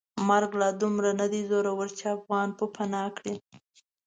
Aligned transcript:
مرګ 0.27 0.51
لا 0.61 0.69
دومره 0.81 1.09
ندی 1.19 1.41
زورور 1.49 1.87
چې 1.97 2.05
افغان 2.17 2.47
پوپناه 2.57 3.07
کړي. 3.17 3.35